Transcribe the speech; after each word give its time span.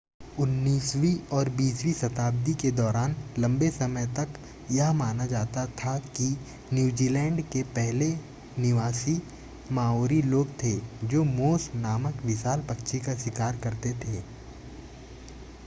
उन्नीसवीं 0.39 1.17
और 1.31 1.49
बीसवीं 1.49 1.91
शताब्दी 1.93 2.53
के 2.53 2.69
दौरान 2.71 3.15
लंबे 3.39 3.69
समय 3.69 4.05
तक 4.17 4.39
यह 4.71 4.93
माना 4.93 5.25
जाता 5.25 5.65
था 5.81 5.97
कि 5.99 6.29
न्यूजीलैंड 6.73 7.41
के 7.49 7.61
पहले 7.75 8.07
निवासी 8.59 9.15
माओरी 9.71 10.21
लोग 10.23 10.57
थे 10.63 10.75
जोे 11.03 11.23
मोस 11.27 11.69
नामक 11.75 12.25
विशाल 12.25 12.63
पक्षी 12.69 12.99
का 12.99 13.15
शिकार 13.15 13.59
करते 13.63 13.93
थे 13.95 14.23